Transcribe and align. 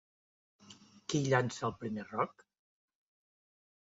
Qui 1.13 1.19
llança 1.25 1.61
el 1.69 1.75
primer 1.83 2.05
roc? 2.07 2.43